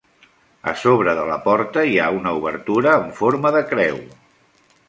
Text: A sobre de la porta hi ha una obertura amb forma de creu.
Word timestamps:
A 0.71 0.71
sobre 0.83 1.13
de 1.19 1.25
la 1.27 1.37
porta 1.43 1.85
hi 1.91 1.95
ha 2.05 2.09
una 2.21 2.33
obertura 2.39 2.97
amb 2.97 3.15
forma 3.23 3.53
de 3.59 3.63
creu. 3.75 4.05